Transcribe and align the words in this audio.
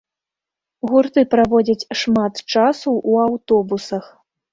Гурты 0.91 1.21
праводзяць 1.33 1.87
шмат 2.01 2.39
часу 2.53 2.89
ў 3.09 3.13
аўтобусах. 3.27 4.09